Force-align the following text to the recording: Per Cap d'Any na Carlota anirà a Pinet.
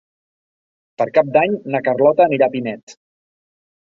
Per 1.01 1.07
Cap 1.19 1.29
d'Any 1.37 1.53
na 1.75 1.83
Carlota 1.91 2.29
anirà 2.29 2.49
a 2.51 2.55
Pinet. 2.57 2.97